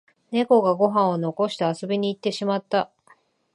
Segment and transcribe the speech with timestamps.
[0.31, 2.89] ネコがご飯を残して遊びに行ってしまった